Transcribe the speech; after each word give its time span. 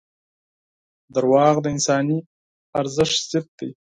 •دروغ 1.15 1.53
د 1.61 1.65
انساني 1.75 2.17
ارزښت 2.79 3.19
ضد 3.31 3.47
دي. 3.59 3.69